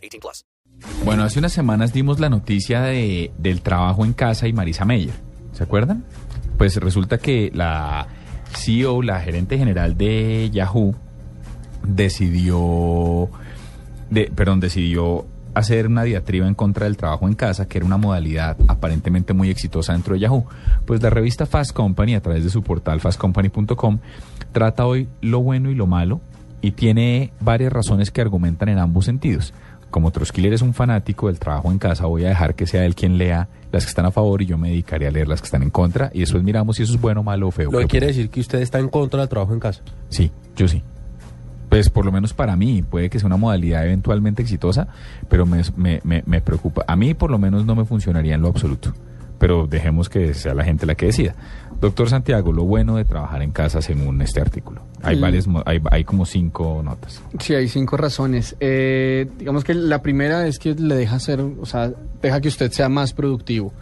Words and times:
18 0.00 0.20
plus. 0.20 0.44
Bueno, 1.04 1.24
hace 1.24 1.38
unas 1.38 1.52
semanas 1.52 1.92
dimos 1.92 2.20
la 2.20 2.28
noticia 2.28 2.82
de, 2.82 3.32
del 3.38 3.60
trabajo 3.60 4.04
en 4.04 4.12
casa 4.12 4.48
y 4.48 4.52
Marisa 4.52 4.84
Meyer. 4.84 5.14
¿Se 5.52 5.62
acuerdan? 5.62 6.04
Pues 6.56 6.76
resulta 6.76 7.18
que 7.18 7.50
la 7.54 8.06
CEO, 8.54 9.02
la 9.02 9.20
gerente 9.20 9.58
general 9.58 9.96
de 9.96 10.50
Yahoo, 10.50 10.94
decidió, 11.86 13.28
de, 14.10 14.30
perdón, 14.34 14.60
decidió 14.60 15.26
hacer 15.54 15.86
una 15.86 16.04
diatriba 16.04 16.46
en 16.46 16.54
contra 16.54 16.84
del 16.84 16.96
trabajo 16.96 17.26
en 17.26 17.34
casa, 17.34 17.66
que 17.66 17.78
era 17.78 17.86
una 17.86 17.96
modalidad 17.96 18.56
aparentemente 18.68 19.32
muy 19.32 19.50
exitosa 19.50 19.92
dentro 19.92 20.14
de 20.14 20.20
Yahoo. 20.20 20.46
Pues 20.86 21.02
la 21.02 21.10
revista 21.10 21.46
Fast 21.46 21.72
Company, 21.72 22.14
a 22.14 22.20
través 22.20 22.44
de 22.44 22.50
su 22.50 22.62
portal 22.62 23.00
fastcompany.com, 23.00 23.98
trata 24.52 24.86
hoy 24.86 25.08
lo 25.20 25.40
bueno 25.40 25.70
y 25.70 25.74
lo 25.74 25.86
malo 25.86 26.20
y 26.62 26.72
tiene 26.72 27.32
varias 27.40 27.72
razones 27.72 28.10
que 28.10 28.20
argumentan 28.20 28.68
en 28.68 28.78
ambos 28.78 29.06
sentidos. 29.06 29.54
Como 29.90 30.10
Troskiller 30.12 30.52
es 30.52 30.62
un 30.62 30.74
fanático 30.74 31.26
del 31.26 31.38
trabajo 31.38 31.70
en 31.70 31.78
casa, 31.78 32.06
voy 32.06 32.24
a 32.24 32.28
dejar 32.28 32.54
que 32.54 32.66
sea 32.66 32.84
él 32.84 32.94
quien 32.94 33.18
lea 33.18 33.48
las 33.72 33.84
que 33.84 33.88
están 33.88 34.06
a 34.06 34.10
favor 34.10 34.42
y 34.42 34.46
yo 34.46 34.58
me 34.58 34.70
dedicaré 34.70 35.06
a 35.06 35.10
leer 35.10 35.28
las 35.28 35.40
que 35.40 35.46
están 35.46 35.62
en 35.62 35.70
contra 35.70 36.10
y 36.12 36.20
después 36.20 36.42
miramos 36.42 36.76
si 36.76 36.82
eso 36.82 36.94
es 36.94 37.00
bueno, 37.00 37.22
malo 37.22 37.48
o 37.48 37.50
feo. 37.50 37.70
¿Lo 37.70 37.78
que 37.80 37.86
quiere 37.86 38.08
decir 38.08 38.30
que 38.30 38.40
usted 38.40 38.60
está 38.60 38.78
en 38.78 38.88
contra 38.88 39.20
del 39.20 39.28
trabajo 39.28 39.52
en 39.52 39.60
casa? 39.60 39.82
Sí, 40.08 40.30
yo 40.56 40.68
sí. 40.68 40.82
Pues 41.68 41.88
por 41.88 42.04
lo 42.04 42.10
menos 42.10 42.34
para 42.34 42.56
mí, 42.56 42.82
puede 42.82 43.10
que 43.10 43.20
sea 43.20 43.28
una 43.28 43.36
modalidad 43.36 43.84
eventualmente 43.84 44.42
exitosa, 44.42 44.88
pero 45.28 45.46
me, 45.46 45.62
me, 46.04 46.40
preocupa. 46.40 46.84
A 46.88 46.96
mí 46.96 47.14
por 47.14 47.30
lo 47.30 47.38
menos 47.38 47.64
no 47.64 47.76
me 47.76 47.84
funcionaría 47.84 48.34
en 48.34 48.42
lo 48.42 48.48
absoluto, 48.48 48.92
pero 49.40 49.66
dejemos 49.66 50.10
que 50.10 50.34
sea 50.34 50.54
la 50.54 50.62
gente 50.62 50.84
la 50.84 50.94
que 50.94 51.06
decida. 51.06 51.34
Doctor 51.80 52.10
Santiago, 52.10 52.52
lo 52.52 52.64
bueno 52.64 52.96
de 52.96 53.06
trabajar 53.06 53.42
en 53.42 53.52
casa 53.52 53.80
según 53.80 54.20
este 54.20 54.38
artículo. 54.38 54.82
Hay, 55.02 55.18
varias, 55.18 55.46
hay, 55.64 55.80
hay 55.90 56.04
como 56.04 56.26
cinco 56.26 56.82
notas. 56.84 57.22
Sí, 57.38 57.54
hay 57.54 57.66
cinco 57.66 57.96
razones. 57.96 58.54
Eh, 58.60 59.26
digamos 59.38 59.64
que 59.64 59.72
la 59.72 60.02
primera 60.02 60.46
es 60.46 60.58
que 60.58 60.74
le 60.74 60.94
deja 60.94 61.18
ser, 61.18 61.40
o 61.40 61.64
sea, 61.64 61.90
deja 62.20 62.42
que 62.42 62.48
usted 62.48 62.70
sea 62.70 62.90
más 62.90 63.14
productivo. 63.14 63.72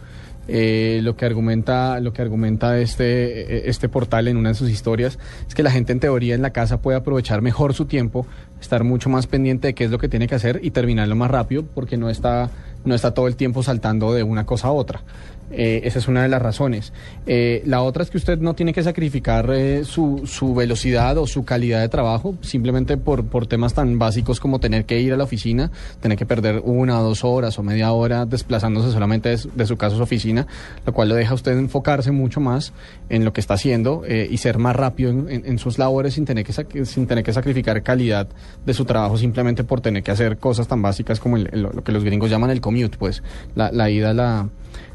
Eh, 0.51 1.01
lo 1.03 1.15
que 1.15 1.25
argumenta 1.27 1.99
lo 1.99 2.11
que 2.11 2.23
argumenta 2.23 2.79
este 2.79 3.69
este 3.69 3.87
portal 3.87 4.27
en 4.27 4.35
una 4.35 4.49
de 4.49 4.55
sus 4.55 4.71
historias 4.71 5.19
es 5.47 5.53
que 5.53 5.61
la 5.61 5.69
gente 5.69 5.91
en 5.91 5.99
teoría 5.99 6.33
en 6.33 6.41
la 6.41 6.49
casa 6.49 6.81
puede 6.81 6.97
aprovechar 6.97 7.43
mejor 7.43 7.75
su 7.75 7.85
tiempo 7.85 8.25
estar 8.59 8.83
mucho 8.83 9.11
más 9.11 9.27
pendiente 9.27 9.67
de 9.67 9.73
qué 9.75 9.83
es 9.83 9.91
lo 9.91 9.99
que 9.99 10.09
tiene 10.09 10.27
que 10.27 10.33
hacer 10.33 10.59
y 10.63 10.71
terminarlo 10.71 11.15
más 11.15 11.29
rápido 11.29 11.65
porque 11.75 11.97
no 11.97 12.09
está 12.09 12.49
no 12.83 12.95
está 12.95 13.13
todo 13.13 13.27
el 13.27 13.35
tiempo 13.35 13.61
saltando 13.61 14.11
de 14.11 14.23
una 14.23 14.47
cosa 14.47 14.69
a 14.69 14.71
otra 14.71 15.03
eh, 15.51 15.81
esa 15.83 15.99
es 15.99 16.07
una 16.07 16.23
de 16.23 16.29
las 16.29 16.41
razones. 16.41 16.93
Eh, 17.25 17.63
la 17.65 17.81
otra 17.81 18.03
es 18.03 18.09
que 18.09 18.17
usted 18.17 18.39
no 18.39 18.53
tiene 18.53 18.73
que 18.73 18.83
sacrificar 18.83 19.49
eh, 19.51 19.83
su, 19.83 20.21
su, 20.25 20.53
velocidad 20.53 21.17
o 21.17 21.27
su 21.27 21.43
calidad 21.45 21.81
de 21.81 21.89
trabajo 21.89 22.35
simplemente 22.41 22.97
por, 22.97 23.25
por 23.25 23.47
temas 23.47 23.73
tan 23.73 23.97
básicos 23.97 24.39
como 24.39 24.59
tener 24.59 24.85
que 24.85 24.99
ir 24.99 25.13
a 25.13 25.17
la 25.17 25.23
oficina, 25.23 25.71
tener 26.01 26.17
que 26.17 26.25
perder 26.25 26.61
una 26.63 26.99
dos 26.99 27.23
horas 27.23 27.57
o 27.57 27.63
media 27.63 27.91
hora 27.91 28.25
desplazándose 28.25 28.91
solamente 28.91 29.29
de, 29.29 29.65
su 29.65 29.77
casa 29.77 29.95
a 29.95 29.97
su 29.97 30.03
oficina, 30.03 30.47
lo 30.85 30.93
cual 30.93 31.09
lo 31.09 31.15
deja 31.15 31.31
a 31.31 31.35
usted 31.35 31.57
enfocarse 31.57 32.11
mucho 32.11 32.39
más 32.39 32.73
en 33.09 33.25
lo 33.25 33.33
que 33.33 33.41
está 33.41 33.55
haciendo 33.55 34.03
y 34.07 34.37
ser 34.37 34.57
más 34.57 34.75
rápido 34.75 35.11
en, 35.29 35.59
sus 35.59 35.77
labores 35.77 36.13
sin 36.15 36.25
tener, 36.25 36.45
que, 36.45 36.85
sin 36.85 37.07
tener 37.07 37.23
que 37.23 37.33
sacrificar 37.33 37.81
calidad 37.83 38.27
de 38.65 38.73
su 38.73 38.85
trabajo 38.85 39.17
simplemente 39.17 39.63
por 39.63 39.81
tener 39.81 40.03
que 40.03 40.11
hacer 40.11 40.37
cosas 40.37 40.67
tan 40.67 40.81
básicas 40.81 41.19
como 41.19 41.37
lo 41.37 41.83
que 41.83 41.91
los 41.91 42.03
gringos 42.03 42.29
llaman 42.29 42.49
el 42.49 42.61
commute, 42.61 42.97
pues 42.97 43.23
la, 43.55 43.71
la 43.71 43.89
ida 43.89 44.11
a 44.11 44.13
la 44.13 44.49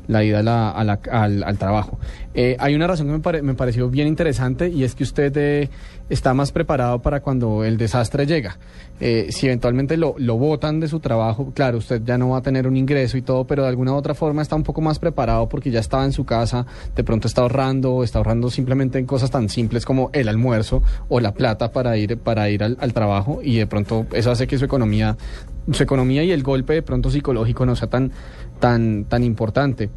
la 0.07 0.25
ida 0.25 0.71
al, 0.71 1.59
trabajo. 1.59 1.99
Eh, 2.35 2.57
hay 2.59 2.75
una 2.75 2.87
razón 2.87 3.07
que 3.23 3.43
me, 3.43 3.55
pareció 3.55 3.89
bien 3.89 4.09
interesante 4.09 4.69
y 4.69 4.85
es 4.85 4.95
que 4.95 5.05
usted 5.05 5.33
eh, 5.37 5.71
está 6.09 6.35
más 6.35 6.53
preparado 6.53 7.01
para 7.01 7.21
cuando 7.21 7.65
el 7.65 7.77
desastre 7.77 8.27
llega. 8.27 8.59
Eh, 9.01 9.29
si 9.31 9.47
eventualmente 9.47 9.97
lo, 9.97 10.15
lo 10.19 10.37
botan 10.37 10.81
de 10.81 10.89
su 10.89 11.01
trabajo, 11.01 11.53
claro, 11.55 11.79
usted 11.79 12.03
ya 12.05 12.19
no 12.19 12.31
va 12.31 12.39
a 12.39 12.43
tener 12.43 12.67
un 12.67 12.77
ingreso 12.77 13.17
y 13.17 13.23
todo, 13.23 13.45
pero 13.45 13.63
de 13.63 13.69
alguna 13.69 13.93
u 13.93 13.97
otra 13.97 14.15
forma 14.15 14.43
está 14.43 14.57
un 14.57 14.63
poco 14.63 14.81
más 14.81 14.99
preparado 14.99 15.49
porque 15.49 15.71
ya 15.71 15.81
estaba 15.81 16.05
en 16.05 16.13
su 16.13 16.25
casa, 16.25 16.67
de 16.95 17.05
pronto 17.05 17.27
está 17.27 17.43
ahorrando, 17.43 18.05
está 18.05 18.19
ahorrando 18.19 18.51
simplemente 18.51 18.99
en 18.99 19.07
cosas 19.07 19.31
tan 19.31 19.49
simples 19.49 19.85
como 19.85 20.11
el 20.13 20.29
almuerzo 20.29 20.83
o 21.09 21.21
la 21.21 21.33
plata 21.35 21.73
para 21.73 21.97
ir, 21.97 22.19
para 22.19 22.49
ir 22.51 22.63
al, 22.63 22.77
al 22.81 22.93
trabajo 22.93 23.41
y 23.43 23.57
de 23.57 23.67
pronto 23.67 24.07
eso 24.13 24.31
hace 24.31 24.47
que 24.47 24.59
su 24.59 24.65
economía 24.65 25.17
su 25.73 25.83
economía 25.83 26.23
y 26.23 26.33
el 26.33 26.43
golpe 26.43 26.75
de 26.75 26.83
pronto 26.83 27.11
psicológico 27.11 27.65
no 27.65 27.75
sea 27.75 27.89
tan, 27.89 28.13
tan, 28.65 29.05
tan 29.05 29.23
importante. 29.23 29.91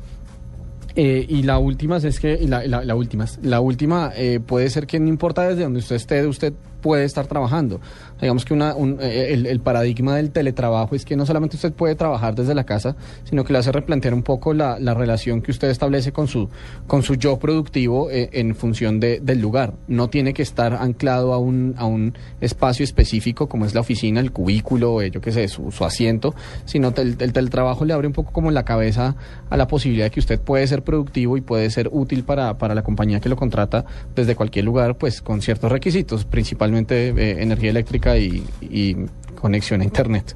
Eh, 0.93 1.25
y 1.29 1.43
la 1.43 1.57
última 1.57 1.95
es 1.95 2.19
que, 2.19 2.37
la, 2.45 2.65
la, 2.67 2.95
última, 2.95 3.25
la 3.41 3.61
última 3.61 4.11
eh, 4.13 4.41
puede 4.45 4.69
ser 4.69 4.87
que 4.87 4.99
no 4.99 5.07
importa 5.07 5.47
desde 5.47 5.63
donde 5.63 5.79
usted 5.79 5.95
esté, 5.95 6.27
usted 6.27 6.51
puede 6.87 7.03
estar 7.03 7.27
trabajando. 7.27 7.81
Digamos 8.21 8.45
que 8.45 8.53
eh, 8.55 9.33
el, 9.33 9.59
paradigma 9.59 10.15
del 10.15 10.31
teletrabajo 10.31 10.95
es 10.95 11.03
que 11.03 11.17
no 11.17 11.25
solamente 11.25 11.57
usted 11.57 11.73
puede 11.73 11.95
trabajar 11.95 12.33
desde 12.33 12.55
la 12.55 12.63
casa, 12.63 12.95
sino 13.25 13.43
que 13.43 13.51
le 13.51 13.59
hace 13.59 13.73
replantear 13.73 14.13
un 14.13 14.23
poco 14.23 14.53
la, 14.53 14.79
la 14.79 14.93
relación 14.93 15.41
que 15.41 15.51
usted 15.51 15.69
establece 15.69 16.13
con 16.13 16.29
su, 16.29 16.47
con 16.87 17.03
su 17.03 17.15
yo 17.15 17.39
productivo 17.39 18.09
eh, 18.09 18.29
en 18.31 18.55
función 18.55 19.01
de, 19.01 19.19
del 19.19 19.41
lugar. 19.41 19.73
No 19.89 20.09
tiene 20.09 20.33
que 20.33 20.43
estar 20.43 20.75
anclado 20.75 21.33
a 21.33 21.39
un, 21.39 21.75
a 21.77 21.85
un 21.85 22.13
espacio 22.39 22.85
específico 22.85 23.49
como 23.49 23.65
es 23.65 23.75
la 23.75 23.81
oficina, 23.81 24.21
el 24.21 24.31
cubículo, 24.31 25.01
eh, 25.01 25.11
yo 25.11 25.19
qué 25.19 25.33
sé, 25.33 25.49
su, 25.49 25.73
su 25.73 25.83
asiento, 25.83 26.33
sino 26.63 26.93
el, 26.95 27.17
el 27.19 27.33
teletrabajo 27.33 27.83
le 27.83 27.93
abre 27.93 28.07
un 28.07 28.13
poco 28.13 28.31
como 28.31 28.49
la 28.49 28.63
cabeza 28.63 29.17
a 29.49 29.57
la 29.57 29.67
posibilidad 29.67 30.05
de 30.05 30.11
que 30.11 30.21
usted 30.21 30.39
puede 30.39 30.65
ser 30.67 30.85
productivo 30.85 31.35
y 31.35 31.41
puede 31.41 31.69
ser 31.69 31.89
útil 31.91 32.23
para, 32.23 32.57
para 32.57 32.73
la 32.73 32.81
compañía 32.81 33.19
que 33.19 33.27
lo 33.27 33.35
contrata 33.35 33.83
desde 34.15 34.35
cualquier 34.35 34.63
lugar, 34.63 34.97
pues 34.97 35.21
con 35.21 35.41
ciertos 35.41 35.69
requisitos, 35.69 36.23
principalmente 36.23 36.76
energía 36.77 37.69
eléctrica 37.69 38.17
y, 38.17 39.07
conexión 39.39 39.81
a 39.81 39.83
internet. 39.83 40.35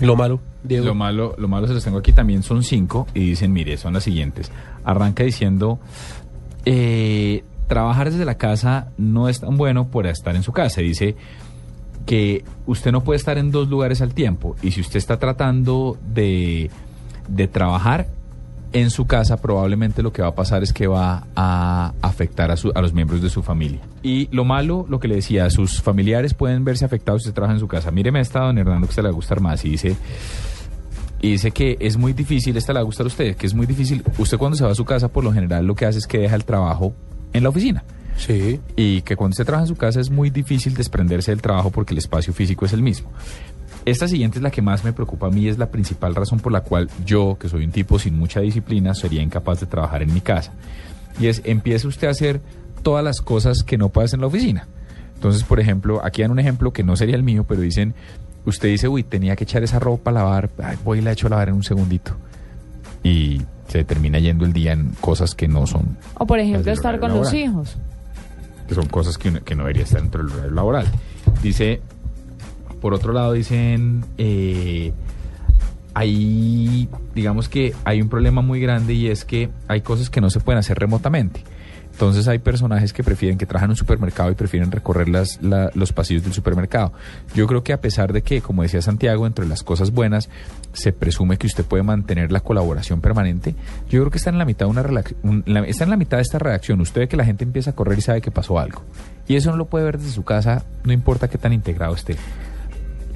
Lo 0.00 0.16
malo, 0.16 0.40
Lo 0.68 0.94
malo, 0.94 1.34
lo 1.38 1.46
malo 1.46 1.68
se 1.68 1.74
los 1.74 1.84
tengo 1.84 1.98
aquí 1.98 2.12
también 2.12 2.42
son 2.42 2.64
cinco 2.64 3.06
y 3.14 3.20
dicen, 3.30 3.52
mire, 3.52 3.76
son 3.76 3.94
las 3.94 4.02
siguientes. 4.02 4.50
Arranca 4.84 5.22
diciendo, 5.22 5.78
eh, 6.64 7.44
trabajar 7.68 8.10
desde 8.10 8.24
la 8.24 8.36
casa 8.36 8.88
no 8.98 9.28
es 9.28 9.40
tan 9.40 9.56
bueno 9.56 9.86
por 9.88 10.06
estar 10.06 10.34
en 10.34 10.42
su 10.42 10.52
casa. 10.52 10.80
Dice 10.80 11.14
que 12.04 12.44
usted 12.66 12.90
no 12.90 13.04
puede 13.04 13.18
estar 13.18 13.38
en 13.38 13.52
dos 13.52 13.68
lugares 13.68 14.02
al 14.02 14.12
tiempo 14.12 14.56
y 14.60 14.72
si 14.72 14.80
usted 14.80 14.96
está 14.96 15.18
tratando 15.18 15.96
de, 16.12 16.70
de 17.28 17.48
trabajar, 17.48 18.08
en 18.72 18.90
su 18.90 19.06
casa 19.06 19.36
probablemente 19.36 20.02
lo 20.02 20.12
que 20.12 20.22
va 20.22 20.28
a 20.28 20.34
pasar 20.34 20.62
es 20.62 20.72
que 20.72 20.86
va 20.86 21.26
a 21.36 21.92
afectar 22.00 22.50
a, 22.50 22.54
a, 22.74 22.82
los 22.82 22.92
miembros 22.92 23.22
de 23.22 23.30
su 23.30 23.42
familia. 23.42 23.80
Y 24.02 24.28
lo 24.34 24.44
malo, 24.44 24.86
lo 24.88 24.98
que 24.98 25.08
le 25.08 25.16
decía, 25.16 25.48
sus 25.50 25.82
familiares 25.82 26.34
pueden 26.34 26.64
verse 26.64 26.84
afectados 26.84 27.22
si 27.22 27.28
usted 27.28 27.34
trabaja 27.34 27.54
en 27.54 27.60
su 27.60 27.68
casa. 27.68 27.90
Míreme 27.90 28.20
esta, 28.20 28.40
don 28.40 28.58
Hernando, 28.58 28.86
que 28.86 28.90
usted 28.90 29.02
le 29.02 29.08
va 29.08 29.12
a 29.12 29.16
gustar 29.16 29.40
más. 29.40 29.64
Y 29.64 29.70
dice, 29.70 29.96
y 31.20 31.32
dice 31.32 31.52
que 31.52 31.76
es 31.80 31.96
muy 31.96 32.12
difícil, 32.12 32.56
esta 32.56 32.72
le 32.72 32.78
va 32.78 32.82
a 32.82 32.84
gustar 32.84 33.06
a 33.06 33.08
usted, 33.08 33.36
que 33.36 33.46
es 33.46 33.54
muy 33.54 33.66
difícil. 33.66 34.02
Usted 34.18 34.38
cuando 34.38 34.56
se 34.56 34.64
va 34.64 34.72
a 34.72 34.74
su 34.74 34.84
casa, 34.84 35.08
por 35.08 35.22
lo 35.22 35.32
general 35.32 35.66
lo 35.66 35.74
que 35.74 35.86
hace 35.86 35.98
es 35.98 36.06
que 36.06 36.18
deja 36.18 36.34
el 36.34 36.44
trabajo 36.44 36.94
en 37.32 37.42
la 37.42 37.48
oficina. 37.48 37.84
Sí. 38.16 38.60
Y 38.76 39.02
que 39.02 39.16
cuando 39.16 39.32
usted 39.32 39.44
trabaja 39.44 39.64
en 39.64 39.68
su 39.68 39.76
casa 39.76 40.00
es 40.00 40.10
muy 40.10 40.30
difícil 40.30 40.74
desprenderse 40.74 41.30
del 41.30 41.40
trabajo 41.40 41.70
porque 41.70 41.94
el 41.94 41.98
espacio 41.98 42.32
físico 42.32 42.66
es 42.66 42.72
el 42.72 42.82
mismo. 42.82 43.10
Esta 43.84 44.06
siguiente 44.06 44.38
es 44.38 44.42
la 44.42 44.50
que 44.50 44.62
más 44.62 44.84
me 44.84 44.92
preocupa 44.92 45.26
a 45.26 45.30
mí, 45.30 45.48
es 45.48 45.58
la 45.58 45.70
principal 45.70 46.14
razón 46.14 46.38
por 46.38 46.52
la 46.52 46.60
cual 46.60 46.88
yo, 47.04 47.36
que 47.38 47.48
soy 47.48 47.64
un 47.64 47.72
tipo 47.72 47.98
sin 47.98 48.16
mucha 48.16 48.40
disciplina, 48.40 48.94
sería 48.94 49.22
incapaz 49.22 49.60
de 49.60 49.66
trabajar 49.66 50.02
en 50.02 50.14
mi 50.14 50.20
casa. 50.20 50.52
Y 51.18 51.26
es, 51.26 51.42
empiece 51.44 51.88
usted 51.88 52.06
a 52.06 52.12
hacer 52.12 52.40
todas 52.82 53.04
las 53.04 53.20
cosas 53.20 53.64
que 53.64 53.78
no 53.78 53.88
puede 53.88 54.06
hacer 54.06 54.18
en 54.18 54.22
la 54.22 54.26
oficina. 54.28 54.68
Entonces, 55.14 55.42
por 55.42 55.58
ejemplo, 55.58 56.00
aquí 56.04 56.22
dan 56.22 56.30
un 56.30 56.38
ejemplo 56.38 56.72
que 56.72 56.84
no 56.84 56.96
sería 56.96 57.16
el 57.16 57.24
mío, 57.24 57.44
pero 57.46 57.60
dicen, 57.60 57.94
usted 58.44 58.68
dice, 58.68 58.86
uy, 58.86 59.02
tenía 59.02 59.34
que 59.34 59.44
echar 59.44 59.64
esa 59.64 59.80
ropa 59.80 60.10
a 60.10 60.14
lavar, 60.14 60.50
voy 60.84 60.98
y 60.98 61.02
la 61.02 61.12
echo 61.12 61.26
a 61.26 61.30
lavar 61.30 61.48
en 61.48 61.56
un 61.56 61.64
segundito. 61.64 62.16
Y 63.02 63.42
se 63.66 63.82
termina 63.84 64.20
yendo 64.20 64.44
el 64.44 64.52
día 64.52 64.72
en 64.72 64.90
cosas 65.00 65.34
que 65.34 65.48
no 65.48 65.66
son. 65.66 65.96
O 66.18 66.26
por 66.26 66.38
ejemplo, 66.38 66.70
estar 66.70 67.00
con 67.00 67.12
los 67.12 67.32
hijos. 67.34 67.76
Que 68.68 68.74
son 68.74 68.86
cosas 68.86 69.18
que, 69.18 69.40
que 69.40 69.56
no 69.56 69.62
debería 69.62 69.82
estar 69.82 70.00
dentro 70.00 70.22
del 70.22 70.32
horario 70.32 70.54
laboral. 70.54 70.86
Dice, 71.42 71.80
por 72.82 72.92
otro 72.92 73.14
lado, 73.14 73.32
dicen, 73.32 74.04
eh, 74.18 74.92
digamos 77.14 77.48
que 77.48 77.74
hay 77.84 78.02
un 78.02 78.08
problema 78.08 78.42
muy 78.42 78.60
grande 78.60 78.94
y 78.94 79.08
es 79.08 79.24
que 79.24 79.50
hay 79.68 79.80
cosas 79.82 80.10
que 80.10 80.20
no 80.20 80.30
se 80.30 80.40
pueden 80.40 80.58
hacer 80.58 80.78
remotamente. 80.78 81.42
Entonces 81.92 82.26
hay 82.26 82.38
personajes 82.38 82.94
que 82.94 83.04
prefieren, 83.04 83.36
que 83.36 83.44
trabajan 83.44 83.66
en 83.68 83.72
un 83.72 83.76
supermercado 83.76 84.30
y 84.30 84.34
prefieren 84.34 84.72
recorrer 84.72 85.10
las, 85.10 85.42
la- 85.42 85.70
los 85.74 85.92
pasillos 85.92 86.24
del 86.24 86.32
supermercado. 86.32 86.94
Yo 87.34 87.46
creo 87.46 87.62
que 87.62 87.74
a 87.74 87.82
pesar 87.82 88.14
de 88.14 88.22
que, 88.22 88.40
como 88.40 88.62
decía 88.62 88.80
Santiago, 88.80 89.26
entre 89.26 89.44
las 89.46 89.62
cosas 89.62 89.90
buenas 89.92 90.30
se 90.72 90.92
presume 90.94 91.36
que 91.36 91.46
usted 91.46 91.66
puede 91.66 91.82
mantener 91.82 92.32
la 92.32 92.40
colaboración 92.40 93.02
permanente, 93.02 93.54
yo 93.90 94.00
creo 94.00 94.10
que 94.10 94.16
está 94.16 94.30
en 94.30 94.38
la 94.38 94.46
mitad 94.46 94.64
de 94.66 94.70
una 94.70 94.82
un- 95.22 95.42
la- 95.46 95.60
está 95.66 95.84
en 95.84 95.90
la 95.90 95.98
mitad 95.98 96.16
de 96.16 96.22
esta 96.22 96.38
redacción. 96.38 96.80
Usted 96.80 97.02
ve 97.02 97.08
que 97.08 97.16
la 97.18 97.26
gente 97.26 97.44
empieza 97.44 97.70
a 97.70 97.74
correr 97.74 97.98
y 97.98 98.02
sabe 98.02 98.22
que 98.22 98.30
pasó 98.30 98.58
algo. 98.58 98.82
Y 99.28 99.36
eso 99.36 99.50
no 99.50 99.58
lo 99.58 99.66
puede 99.66 99.84
ver 99.84 99.98
desde 99.98 100.12
su 100.12 100.24
casa, 100.24 100.64
no 100.84 100.94
importa 100.94 101.28
qué 101.28 101.36
tan 101.36 101.52
integrado 101.52 101.94
esté. 101.94 102.16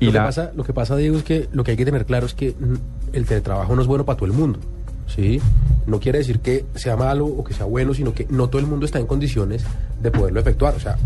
Y 0.00 0.06
lo, 0.06 0.12
la- 0.12 0.20
que 0.20 0.26
pasa, 0.26 0.52
lo 0.54 0.64
que 0.64 0.72
pasa, 0.72 0.96
Diego, 0.96 1.16
es 1.16 1.22
que 1.24 1.48
lo 1.52 1.64
que 1.64 1.72
hay 1.72 1.76
que 1.76 1.84
tener 1.84 2.04
claro 2.06 2.26
es 2.26 2.34
que 2.34 2.50
mm, 2.58 3.14
el 3.14 3.24
teletrabajo 3.26 3.74
no 3.74 3.82
es 3.82 3.88
bueno 3.88 4.04
para 4.04 4.16
todo 4.16 4.26
el 4.26 4.32
mundo. 4.32 4.58
¿sí? 5.06 5.40
No 5.86 6.00
quiere 6.00 6.18
decir 6.18 6.40
que 6.40 6.64
sea 6.74 6.96
malo 6.96 7.26
o 7.26 7.44
que 7.44 7.54
sea 7.54 7.64
bueno, 7.66 7.94
sino 7.94 8.12
que 8.12 8.26
no 8.28 8.48
todo 8.48 8.60
el 8.60 8.66
mundo 8.66 8.84
está 8.86 8.98
en 8.98 9.06
condiciones 9.06 9.64
de 10.02 10.10
poderlo 10.10 10.40
efectuar. 10.40 10.74
O 10.74 10.80
sea, 10.80 10.96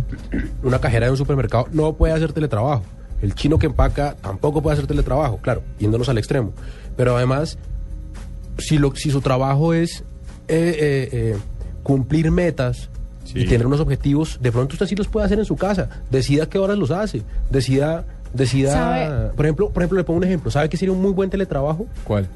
una 0.62 0.80
cajera 0.80 1.06
de 1.06 1.12
un 1.12 1.18
supermercado 1.18 1.66
no 1.72 1.92
puede 1.92 2.14
hacer 2.14 2.32
teletrabajo. 2.32 2.82
El 3.20 3.34
chino 3.34 3.58
que 3.58 3.66
empaca 3.66 4.16
tampoco 4.22 4.62
puede 4.62 4.74
hacer 4.74 4.86
teletrabajo, 4.86 5.36
claro, 5.42 5.62
yéndonos 5.78 6.08
al 6.08 6.16
extremo. 6.16 6.52
Pero 6.96 7.14
además, 7.16 7.58
si, 8.58 8.78
lo, 8.78 8.94
si 8.96 9.10
su 9.10 9.20
trabajo 9.20 9.74
es 9.74 10.00
eh, 10.48 10.76
eh, 10.78 11.08
eh, 11.12 11.36
cumplir 11.82 12.30
metas 12.30 12.88
Sí. 13.22 13.40
y 13.40 13.46
tener 13.46 13.64
unos 13.66 13.78
objetivos, 13.78 14.38
de 14.42 14.50
pronto 14.50 14.72
usted 14.72 14.86
sí 14.86 14.96
los 14.96 15.06
puede 15.06 15.26
hacer 15.26 15.38
en 15.38 15.44
su 15.44 15.54
casa. 15.54 15.88
Decida 16.10 16.46
qué 16.48 16.58
horas 16.58 16.76
los 16.78 16.90
hace. 16.90 17.22
Decida, 17.50 18.04
decida. 18.32 18.72
¿Sabe? 18.72 19.30
Por 19.36 19.44
ejemplo, 19.46 19.70
por 19.70 19.82
ejemplo, 19.82 19.98
le 19.98 20.04
pongo 20.04 20.18
un 20.18 20.24
ejemplo. 20.24 20.50
¿Sabe 20.50 20.68
qué 20.68 20.76
sería 20.76 20.92
un 20.92 21.00
muy 21.02 21.12
buen 21.12 21.30
teletrabajo? 21.30 21.86
¿Cuál? 22.04 22.26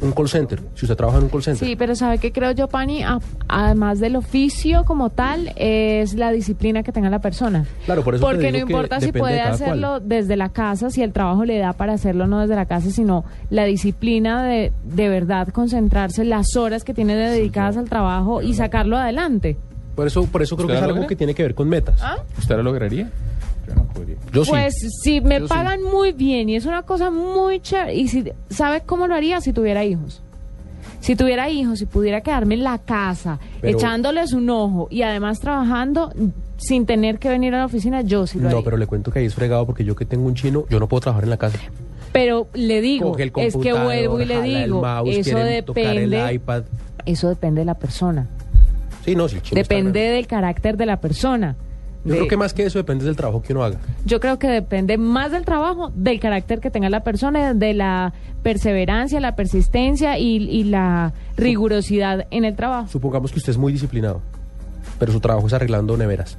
Un 0.00 0.12
call 0.12 0.28
center. 0.28 0.60
Si 0.74 0.84
usted 0.84 0.96
trabaja 0.96 1.18
en 1.18 1.24
un 1.24 1.30
call 1.30 1.42
center. 1.42 1.66
Sí, 1.68 1.76
pero 1.76 1.94
¿sabe 1.94 2.18
qué 2.18 2.32
creo 2.32 2.50
yo, 2.52 2.68
Pani? 2.68 3.02
A- 3.02 3.18
además 3.48 4.00
del 4.00 4.16
oficio 4.16 4.84
como 4.84 5.10
tal, 5.10 5.52
es 5.56 6.14
la 6.14 6.30
disciplina 6.32 6.82
que 6.82 6.92
tenga 6.92 7.10
la 7.10 7.20
persona. 7.20 7.64
Claro, 7.84 8.02
por 8.02 8.14
eso 8.14 8.24
te 8.26 8.30
Porque 8.32 8.46
no 8.52 8.52
que 8.66 8.72
importa 8.72 9.00
si 9.00 9.10
de 9.12 9.18
puede 9.18 9.40
hacerlo 9.40 9.88
cual. 9.98 10.02
desde 10.08 10.36
la 10.36 10.48
casa, 10.48 10.90
si 10.90 11.02
el 11.02 11.12
trabajo 11.12 11.44
le 11.44 11.58
da 11.58 11.72
para 11.72 11.92
hacerlo 11.94 12.26
no 12.26 12.40
desde 12.40 12.56
la 12.56 12.66
casa, 12.66 12.90
sino 12.90 13.24
la 13.50 13.64
disciplina 13.64 14.44
de 14.44 14.72
de 14.84 15.08
verdad 15.08 15.48
concentrarse, 15.48 16.24
las 16.24 16.56
horas 16.56 16.84
que 16.84 16.94
tiene 16.94 17.14
dedicadas 17.14 17.76
al 17.76 17.88
trabajo 17.88 18.42
y 18.42 18.54
sacarlo 18.54 18.96
adelante. 18.96 19.56
Por 19.94 20.06
eso, 20.06 20.24
por 20.24 20.42
eso 20.42 20.56
creo 20.56 20.66
¿Usted 20.66 20.78
que 20.78 20.84
es 20.84 20.90
algo 20.94 21.06
que 21.06 21.16
tiene 21.16 21.34
que 21.34 21.42
ver 21.42 21.54
con 21.54 21.68
metas. 21.68 22.00
¿Ah? 22.02 22.16
¿Usted 22.38 22.56
lo 22.56 22.62
lograría? 22.62 23.10
Yo 23.70 23.74
no 23.76 23.84
podría. 23.92 24.16
Yo 24.32 24.44
sí. 24.44 24.50
Pues 24.50 24.74
si 25.02 25.20
me 25.20 25.38
Yo 25.40 25.46
sí. 25.46 25.54
pagan 25.54 25.82
muy 25.82 26.12
bien 26.12 26.48
y 26.48 26.56
es 26.56 26.66
una 26.66 26.82
cosa 26.82 27.10
muy 27.10 27.60
chévere. 27.60 27.94
Y 27.94 28.08
si, 28.08 28.24
¿sabe 28.50 28.82
cómo 28.84 29.06
lo 29.06 29.14
haría 29.14 29.40
si 29.40 29.52
tuviera 29.52 29.84
hijos? 29.84 30.22
Si 31.00 31.16
tuviera 31.16 31.48
hijos 31.48 31.80
y 31.80 31.86
pudiera 31.86 32.20
quedarme 32.20 32.54
en 32.56 32.64
la 32.64 32.76
casa, 32.78 33.38
Pero- 33.62 33.78
echándoles 33.78 34.32
un 34.34 34.50
ojo 34.50 34.86
y 34.90 35.02
además 35.02 35.40
trabajando 35.40 36.12
sin 36.58 36.84
tener 36.84 37.18
que 37.18 37.30
venir 37.30 37.54
a 37.54 37.58
la 37.58 37.64
oficina, 37.66 38.02
yo 38.02 38.26
sí 38.26 38.36
lo 38.38 38.44
no, 38.44 38.50
haría. 38.50 38.64
pero 38.64 38.76
le 38.76 38.86
cuento 38.86 39.10
que 39.10 39.20
ahí 39.20 39.24
es 39.24 39.34
fregado 39.34 39.64
porque 39.64 39.82
yo 39.84 39.96
que 39.96 40.04
tengo 40.04 40.26
un 40.26 40.34
chino, 40.34 40.66
yo 40.68 40.78
no 40.78 40.88
puedo 40.88 41.00
trabajar 41.00 41.24
en 41.24 41.30
la 41.30 41.38
casa. 41.38 41.58
Pero 42.12 42.48
le 42.54 42.80
digo, 42.82 43.16
el 43.16 43.32
es 43.36 43.56
que 43.56 43.72
vuelvo 43.72 44.20
y 44.20 44.24
le 44.26 44.42
digo, 44.42 44.80
mouse, 44.82 45.08
eso 45.16 45.36
quiere 45.36 45.62
tocar 45.62 45.96
el 45.96 46.10
depende, 46.10 46.34
iPad. 46.34 46.62
eso 47.06 47.28
depende 47.30 47.60
de 47.60 47.64
la 47.66 47.74
persona, 47.76 48.26
Sí, 49.04 49.14
no, 49.14 49.26
si 49.28 49.36
el 49.36 49.42
chino 49.42 49.58
depende 49.62 50.00
del 50.00 50.26
carácter 50.26 50.76
de 50.76 50.84
la 50.86 51.00
persona. 51.00 51.56
Yo 52.04 52.12
De- 52.12 52.16
creo 52.18 52.28
que 52.28 52.36
más 52.38 52.54
que 52.54 52.64
eso 52.64 52.78
depende 52.78 53.04
del 53.04 53.14
trabajo 53.16 53.42
que 53.42 53.52
uno 53.52 53.62
haga. 53.62 53.78
Yo 54.06 54.20
creo 54.20 54.38
que 54.38 54.48
depende 54.48 54.96
más 54.96 55.32
del 55.32 55.44
trabajo, 55.44 55.92
del 55.94 56.18
carácter 56.18 56.60
que 56.60 56.70
tenga 56.70 56.88
la 56.88 57.00
persona, 57.04 57.52
de 57.52 57.74
la 57.74 58.14
perseverancia, 58.42 59.20
la 59.20 59.36
persistencia 59.36 60.18
y, 60.18 60.36
y 60.48 60.64
la 60.64 61.12
rigurosidad 61.36 62.26
en 62.30 62.44
el 62.46 62.56
trabajo. 62.56 62.88
Supongamos 62.88 63.32
que 63.32 63.38
usted 63.38 63.50
es 63.50 63.58
muy 63.58 63.72
disciplinado, 63.72 64.22
pero 64.98 65.12
su 65.12 65.20
trabajo 65.20 65.46
es 65.46 65.52
arreglando 65.52 65.96
neveras. 65.98 66.38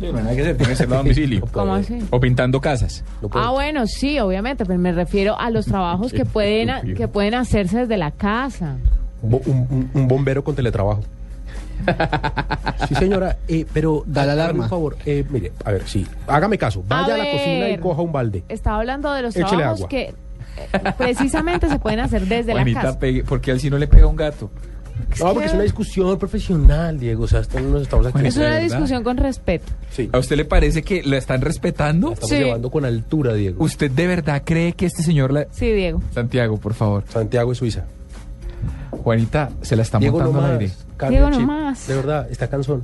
No 0.00 0.18
hay 0.28 0.36
que 0.36 0.42
ser, 0.42 0.56
tiene 0.56 0.72
que 0.72 0.76
ser 0.76 0.92
a 0.92 0.96
domicilio. 0.96 1.46
¿Cómo 1.52 1.74
así? 1.74 1.98
O 2.10 2.18
pintando 2.18 2.60
casas. 2.60 3.04
Ah, 3.32 3.50
bueno, 3.52 3.86
sí, 3.86 4.18
obviamente, 4.18 4.64
pero 4.64 4.78
me 4.78 4.90
refiero 4.92 5.38
a 5.38 5.50
los 5.50 5.66
trabajos 5.66 6.12
que 6.16 6.24
pueden, 6.24 6.70
a- 6.70 6.82
que 6.82 7.06
pueden 7.08 7.34
hacerse 7.34 7.78
desde 7.80 7.96
la 7.96 8.10
casa. 8.10 8.76
Un 9.22 10.08
bombero 10.08 10.42
con 10.42 10.54
teletrabajo. 10.56 11.02
Sí, 12.88 12.94
señora, 12.96 13.36
eh, 13.48 13.64
pero 13.72 14.02
Da 14.06 14.26
la 14.26 14.32
alarma. 14.32 14.64
un 14.64 14.70
favor. 14.70 14.96
eh, 15.06 15.24
mire, 15.30 15.52
a 15.64 15.72
ver, 15.72 15.86
sí, 15.88 16.06
hágame 16.26 16.58
caso. 16.58 16.84
Vaya 16.86 17.14
a, 17.14 17.18
la 17.18 17.24
ver. 17.24 17.32
cocina 17.32 17.68
y 17.70 17.78
coja 17.78 18.02
un 18.02 18.12
balde. 18.12 18.44
Estaba 18.48 18.78
hablando 18.78 19.12
de 19.12 19.22
los 19.22 19.34
Échele 19.36 19.48
trabajos 19.56 19.78
agua. 19.80 19.88
que 19.88 20.02
eh, 20.02 20.92
precisamente 20.98 21.68
se 21.68 21.78
pueden 21.78 22.00
hacer 22.00 22.26
desde 22.26 22.52
la 22.54 22.60
Juanita, 22.60 22.80
casa. 22.82 22.98
pegue- 22.98 23.24
¿por 23.24 23.40
qué 23.40 23.52
al 23.52 23.60
si 23.60 23.70
no 23.70 23.78
le 23.78 23.86
pega 23.86 24.06
un 24.06 24.16
gato? 24.16 24.50
No, 25.18 25.32
porque 25.32 25.46
es 25.46 25.54
una 25.54 25.62
discusión 25.62 26.18
profesional, 26.18 26.98
Diego. 27.00 27.24
O 27.24 27.26
sea, 27.26 27.40
esto 27.40 27.58
no 27.60 27.70
nos 27.70 27.82
estamos 27.82 28.06
aquí. 28.06 28.26
Es 28.26 28.36
una 28.36 28.58
discusión 28.58 29.02
con 29.02 29.16
respeto. 29.16 29.66
Sí, 29.90 30.08
¿A 30.12 30.18
usted 30.18 30.36
le 30.36 30.44
parece 30.44 30.82
que 30.82 31.02
la 31.02 31.16
están 31.16 31.40
respetando? 31.40 32.08
la 32.08 32.12
estamos 32.14 32.30
Sí. 32.30 32.36
llevando 32.44 32.70
con 32.70 32.84
altura, 32.84 33.32
Diego. 33.34 33.64
¿Usted 33.64 33.90
de 33.90 34.06
verdad 34.06 34.42
cree 34.44 34.74
que 34.74 34.86
este 34.86 35.02
señor 35.02 35.32
la... 35.32 35.46
Sí, 35.50 35.70
Diego. 35.72 36.00
Santiago, 36.12 36.58
por 36.58 36.74
favor. 36.74 37.04
Santiago 37.08 37.52
y 37.52 37.54
Suiza. 37.54 37.84
Juanita, 38.90 39.50
se 39.62 39.76
la 39.76 39.82
está 39.82 39.98
Diego, 39.98 40.18
no 40.18 40.24
montando 40.26 40.46
al 40.46 40.52
más. 40.54 40.60
aire. 40.62 40.72
Cambia 41.02 41.20
Diego, 41.20 41.26
el 41.28 41.32
no 41.32 41.38
chip. 41.38 41.46
más. 41.46 41.86
De 41.86 41.96
verdad, 41.96 42.28
está 42.30 42.48
cansón. 42.48 42.82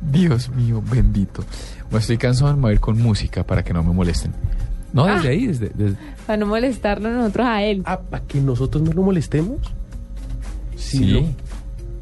Dios 0.00 0.48
mío, 0.50 0.82
bendito. 0.90 1.42
Bueno, 1.90 1.98
estoy 1.98 2.18
cansado 2.18 2.50
de 2.52 2.56
mover 2.60 2.80
con 2.80 3.00
música 3.00 3.44
para 3.44 3.62
que 3.64 3.72
no 3.72 3.82
me 3.82 3.92
molesten. 3.92 4.32
No, 4.92 5.06
desde 5.06 5.28
Ah. 5.28 5.30
ahí, 5.32 5.46
desde... 5.46 5.70
desde- 5.74 5.96
Para 6.26 6.36
no 6.38 6.46
molestarlo 6.46 7.10
nosotros 7.10 7.46
a 7.46 7.62
él. 7.62 7.82
Ah, 7.84 7.98
¿para 8.00 8.24
que 8.24 8.40
nosotros 8.40 8.82
no 8.82 8.92
lo 8.92 9.02
molestemos? 9.02 9.58
Sí. 10.76 11.04
lo- 11.12 11.48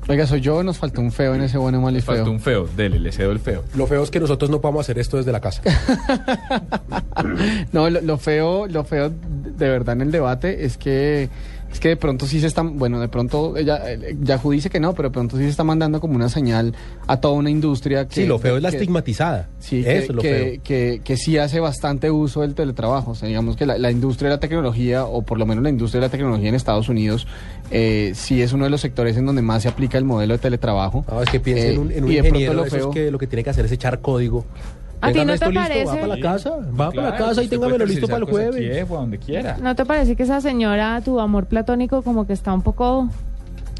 Oiga, 0.09 0.25
soy 0.25 0.41
yo, 0.41 0.62
nos 0.62 0.79
faltó 0.79 1.00
un 1.00 1.11
feo 1.11 1.35
en 1.35 1.41
ese 1.43 1.59
bueno, 1.59 1.81
mal 1.81 1.97
y 1.97 2.00
feo. 2.00 2.15
Falta 2.15 2.31
un 2.31 2.38
feo. 2.38 2.69
Dele, 2.77 3.00
le 3.00 3.11
cedo 3.11 3.33
el 3.33 3.41
feo. 3.41 3.65
Lo 3.75 3.88
feo 3.88 4.05
es 4.05 4.11
que 4.12 4.21
nosotros 4.21 4.49
no 4.50 4.61
podamos 4.61 4.83
hacer 4.83 5.00
esto 5.00 5.17
desde 5.17 5.33
la 5.33 5.41
casa. 5.41 5.62
No, 7.73 7.91
lo, 7.91 8.00
lo 8.00 8.19
feo, 8.19 8.67
lo 8.67 8.85
feo 8.85 9.11
de 9.11 9.69
verdad 9.69 9.94
en 9.97 10.03
el 10.03 10.12
debate 10.12 10.65
es 10.65 10.77
que 10.79 11.29
es 11.73 11.81
que 11.81 11.89
de 11.89 11.97
pronto 11.97 12.27
sí 12.27 12.41
se 12.41 12.47
están, 12.47 12.79
bueno, 12.79 13.01
de 13.01 13.09
pronto 13.09 13.57
ella, 13.57 13.81
eh, 13.93 14.17
Yahoo 14.23 14.53
dice 14.53 14.71
que 14.71 14.81
no, 14.81 14.95
pero 14.95 15.09
de 15.11 15.13
pronto 15.13 15.37
sí 15.37 15.43
se 15.43 15.49
está 15.51 15.65
mandando 15.65 16.01
como 16.01 16.15
una 16.15 16.29
señal 16.29 16.75
a 17.07 17.21
toda 17.21 17.35
una 17.35 17.51
industria 17.51 18.07
que 18.09 18.15
Sí, 18.23 18.27
lo 18.27 18.39
feo 18.39 18.57
es 18.57 18.63
la 18.63 18.71
que- 18.71 18.77
estigmatizada. 18.77 19.49
Sí, 19.59 19.81
Eso 19.81 19.89
que, 19.89 19.99
es 19.99 20.09
lo 20.11 20.23
que, 20.23 20.29
feo. 20.53 20.61
que- 20.65 21.01
que 21.05 21.17
sí 21.17 21.37
hace 21.39 21.61
bastante 21.61 22.11
uso 22.11 22.41
del 22.43 22.55
teletrabajo. 22.55 23.11
O 23.11 23.15
sea, 23.15 23.29
digamos 23.29 23.57
que 23.57 23.67
la, 23.67 23.77
la 23.79 23.91
industria 23.91 24.31
de 24.31 24.37
la 24.37 24.41
tecnología, 24.41 25.05
o 25.05 25.23
por 25.23 25.39
lo 25.39 25.47
menos 25.47 25.63
la 25.65 25.71
industria 25.71 26.01
de 26.01 26.07
la 26.07 26.11
tecnología 26.11 26.49
en 26.49 26.55
Estados 26.55 26.89
Unidos, 26.89 27.27
eh, 27.71 28.12
sí 28.15 28.41
es 28.43 28.53
uno 28.53 28.65
de 28.65 28.71
los 28.71 28.81
sectores 28.81 29.17
en 29.17 29.27
donde 29.27 29.43
más 29.43 29.62
se 29.62 29.69
aplica 29.69 29.99
el 29.99 30.05
modelo 30.05 30.35
de 30.35 30.39
teletrabajo. 30.39 31.05
No, 31.11 31.23
es 31.23 31.29
que 31.31 31.41
piensen 31.41 31.67
Eh, 31.69 31.73
en 31.75 31.79
un, 31.81 31.91
en 31.93 32.05
un 32.05 32.11
y 32.11 32.15
de 32.15 32.21
pronto 32.23 32.39
ingeniero 32.39 32.55
lo 32.55 32.62
de 32.62 32.69
esos 32.69 32.79
feo- 32.81 32.91
que 32.91 33.11
lo 33.11 33.19
que 33.19 33.27
tiene 33.27 33.45
que 33.45 33.51
hacer 33.51 33.65
es 33.67 33.73
echar 33.73 34.01
código. 34.01 34.45
¿A 35.01 35.13
ti 35.13 35.19
no 35.21 35.27
te 35.27 35.35
esto 35.35 35.51
listo, 35.51 35.63
parece? 35.63 35.85
Va 35.85 35.95
para 35.95 36.07
la 36.07 36.21
casa, 36.21 36.51
va 36.81 36.91
para 36.91 37.11
la 37.11 37.17
casa 37.17 37.43
y 37.43 37.49
téngamelo 37.49 37.87
listo 37.87 38.07
para 38.07 38.19
el 38.19 38.25
jueves. 38.25 38.57
aquí, 38.57 38.65
eh, 38.65 38.87
donde 38.89 39.19
quiera. 39.19 39.57
¿No 39.61 39.75
te 39.77 39.85
parece 39.85 40.17
que 40.17 40.23
esa 40.23 40.41
señora, 40.41 41.01
tu 41.05 41.21
amor 41.21 41.47
platónico, 41.47 42.03
como 42.03 42.26
que 42.26 42.33
está 42.33 42.53
un 42.53 42.62
poco... 42.62 43.09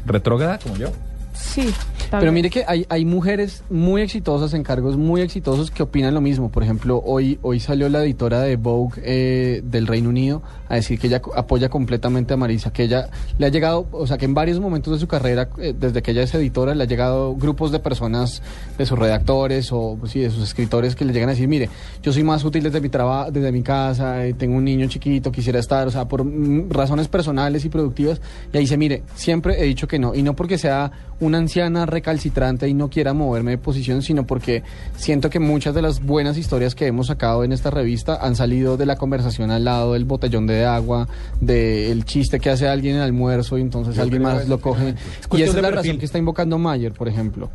Retrógrada, 0.05 0.59
como 0.59 0.77
yo. 0.77 0.89
Sí. 1.33 1.73
Pero 2.11 2.31
mire 2.31 2.49
que 2.49 2.63
hay, 2.67 2.85
hay 2.89 3.05
mujeres 3.05 3.63
muy 3.69 4.01
exitosas 4.01 4.53
en 4.53 4.63
cargos 4.63 4.97
muy 4.97 5.21
exitosos 5.21 5.71
que 5.71 5.83
opinan 5.83 6.13
lo 6.13 6.21
mismo. 6.21 6.49
Por 6.49 6.63
ejemplo, 6.63 7.01
hoy, 7.05 7.39
hoy 7.41 7.59
salió 7.59 7.89
la 7.89 8.03
editora 8.03 8.41
de 8.41 8.55
Vogue 8.55 9.01
eh, 9.03 9.61
del 9.63 9.87
Reino 9.87 10.09
Unido 10.09 10.41
a 10.69 10.75
decir 10.75 10.99
que 10.99 11.07
ella 11.07 11.21
apoya 11.35 11.69
completamente 11.69 12.33
a 12.33 12.37
Marisa, 12.37 12.71
que 12.71 12.83
ella 12.83 13.09
le 13.37 13.45
ha 13.45 13.49
llegado, 13.49 13.87
o 13.91 14.05
sea, 14.07 14.17
que 14.17 14.25
en 14.25 14.33
varios 14.33 14.59
momentos 14.59 14.93
de 14.93 14.99
su 14.99 15.07
carrera, 15.07 15.49
eh, 15.59 15.73
desde 15.77 16.01
que 16.01 16.11
ella 16.11 16.23
es 16.23 16.33
editora, 16.33 16.75
le 16.75 16.83
ha 16.83 16.87
llegado 16.87 17.35
grupos 17.35 17.71
de 17.71 17.79
personas, 17.79 18.41
de 18.77 18.85
sus 18.85 18.97
redactores 18.97 19.71
o 19.71 19.97
pues 19.99 20.11
sí, 20.11 20.19
de 20.19 20.29
sus 20.29 20.43
escritores 20.43 20.95
que 20.95 21.05
le 21.05 21.13
llegan 21.13 21.29
a 21.29 21.33
decir, 21.33 21.47
mire, 21.47 21.69
yo 22.01 22.11
soy 22.11 22.23
más 22.23 22.43
útil 22.43 22.63
desde 22.63 22.81
mi 22.81 22.89
trabajo, 22.89 23.31
desde 23.31 23.51
mi 23.51 23.63
casa, 23.63 24.25
eh, 24.25 24.33
tengo 24.33 24.57
un 24.57 24.65
niño 24.65 24.87
chiquito, 24.87 25.31
quisiera 25.31 25.59
estar, 25.59 25.87
o 25.87 25.91
sea, 25.91 26.07
por 26.07 26.23
mm, 26.23 26.69
razones 26.69 27.07
personales 27.07 27.65
y 27.65 27.69
productivas. 27.69 28.21
Y 28.53 28.57
ahí 28.57 28.63
dice, 28.63 28.77
mire, 28.77 29.03
siempre 29.15 29.61
he 29.61 29.65
dicho 29.65 29.87
que 29.87 29.99
no, 29.99 30.15
y 30.15 30.21
no 30.21 30.35
porque 30.35 30.57
sea 30.57 30.91
una 31.19 31.37
anciana 31.37 31.85
recalcitrante 31.97 32.67
y 32.67 32.73
no 32.73 32.89
quiera 32.89 33.13
moverme 33.13 33.51
de 33.51 33.57
posición, 33.57 34.01
sino 34.01 34.25
porque 34.25 34.63
siento 34.95 35.29
que 35.29 35.39
muchas 35.39 35.73
de 35.73 35.81
las 35.81 36.03
buenas 36.03 36.37
historias 36.37 36.75
que 36.75 36.85
hemos 36.85 37.07
sacado 37.07 37.43
en 37.43 37.51
esta 37.51 37.71
revista 37.71 38.19
han 38.21 38.35
salido 38.35 38.77
de 38.77 38.85
la 38.85 38.97
conversación 38.97 39.49
al 39.49 39.65
lado 39.65 39.93
del 39.93 40.05
botellón 40.05 40.45
de 40.45 40.65
agua, 40.65 41.07
del 41.41 42.05
chiste 42.05 42.39
que 42.39 42.49
hace 42.49 42.67
alguien 42.67 42.95
en 42.95 43.01
el 43.01 43.07
almuerzo 43.07 43.57
y 43.57 43.61
entonces 43.61 43.95
Yo 43.95 44.03
alguien 44.03 44.21
más 44.21 44.47
lo 44.47 44.61
coge. 44.61 44.89
Es 44.89 45.39
Y 45.39 45.41
esa 45.41 45.57
es 45.57 45.61
la 45.63 45.71
razón 45.71 45.97
que 45.97 46.05
está 46.05 46.17
invocando 46.17 46.57
Mayer, 46.57 46.93
por 46.93 47.07
ejemplo. 47.07 47.49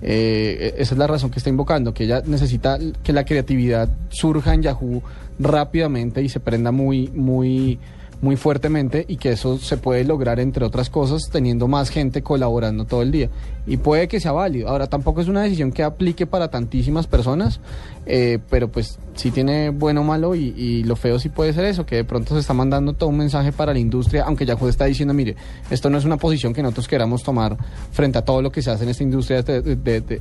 Eh, 0.00 0.74
esa 0.76 0.94
es 0.94 0.98
la 0.98 1.06
razón 1.06 1.30
que 1.30 1.38
está 1.38 1.50
invocando, 1.50 1.92
que 1.92 2.04
ella 2.04 2.22
necesita 2.24 2.78
que 3.02 3.12
la 3.12 3.24
creatividad 3.24 3.88
surja 4.10 4.54
en 4.54 4.62
Yahoo 4.62 5.02
rápidamente 5.38 6.22
y 6.22 6.28
se 6.28 6.40
prenda 6.40 6.70
muy, 6.70 7.08
muy, 7.08 7.78
muy 8.20 8.36
fuertemente 8.36 9.04
y 9.08 9.16
que 9.16 9.30
eso 9.32 9.58
se 9.58 9.76
puede 9.76 10.04
lograr, 10.04 10.40
entre 10.40 10.64
otras 10.64 10.90
cosas, 10.90 11.28
teniendo 11.30 11.68
más 11.68 11.90
gente 11.90 12.22
colaborando 12.22 12.84
todo 12.84 13.02
el 13.02 13.12
día. 13.12 13.30
Y 13.66 13.76
puede 13.76 14.08
que 14.08 14.18
sea 14.18 14.32
válido. 14.32 14.68
Ahora, 14.68 14.86
tampoco 14.86 15.20
es 15.20 15.28
una 15.28 15.42
decisión 15.42 15.72
que 15.72 15.82
aplique 15.82 16.26
para 16.26 16.48
tantísimas 16.48 17.06
personas, 17.06 17.60
eh, 18.06 18.38
pero 18.50 18.68
pues 18.68 18.98
sí 19.14 19.30
tiene 19.30 19.70
bueno 19.70 20.00
o 20.00 20.04
malo 20.04 20.34
y, 20.34 20.82
lo 20.84 20.96
feo 20.96 21.18
sí 21.18 21.28
puede 21.28 21.52
ser 21.52 21.66
eso, 21.66 21.84
que 21.84 21.96
de 21.96 22.04
pronto 22.04 22.34
se 22.34 22.40
está 22.40 22.54
mandando 22.54 22.94
todo 22.94 23.10
un 23.10 23.18
mensaje 23.18 23.52
para 23.52 23.72
la 23.72 23.78
industria, 23.78 24.24
aunque 24.24 24.46
ya 24.46 24.54
está 24.54 24.86
diciendo, 24.86 25.12
mire, 25.12 25.36
esto 25.70 25.90
no 25.90 25.98
es 25.98 26.04
una 26.04 26.16
posición 26.16 26.54
que 26.54 26.62
nosotros 26.62 26.88
queramos 26.88 27.22
tomar 27.22 27.56
frente 27.92 28.18
a 28.18 28.24
todo 28.24 28.42
lo 28.42 28.50
que 28.50 28.62
se 28.62 28.70
hace 28.70 28.84
en 28.84 28.90
esta 28.90 29.02
industria 29.02 29.42
de- 29.42 30.20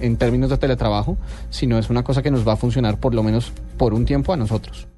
en 0.00 0.16
términos 0.16 0.50
de 0.50 0.56
teletrabajo, 0.56 1.16
sino 1.50 1.78
es 1.78 1.90
una 1.90 2.02
cosa 2.02 2.22
que 2.22 2.30
nos 2.30 2.46
va 2.46 2.54
a 2.54 2.56
funcionar 2.56 2.98
por 2.98 3.14
lo 3.14 3.22
menos 3.22 3.52
por 3.76 3.92
un 3.94 4.04
tiempo 4.04 4.32
a 4.32 4.36
nosotros. 4.36 4.88